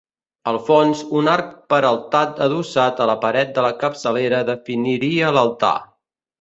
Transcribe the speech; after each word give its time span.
Al 0.51 0.55
fons, 0.69 1.03
un 1.19 1.29
arc 1.33 1.51
peraltat 1.73 2.41
adossat 2.47 3.03
a 3.05 3.09
la 3.11 3.19
paret 3.27 3.53
de 3.61 3.69
la 3.69 3.73
capçalera 3.85 4.43
definiria 4.53 5.33
l'altar. 5.41 5.75